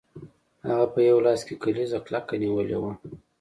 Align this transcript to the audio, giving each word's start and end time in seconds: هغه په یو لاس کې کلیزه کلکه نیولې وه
هغه 0.67 0.85
په 0.93 0.99
یو 1.09 1.17
لاس 1.25 1.39
کې 1.47 1.55
کلیزه 1.63 1.99
کلکه 2.07 2.33
نیولې 2.43 2.77
وه 2.81 2.91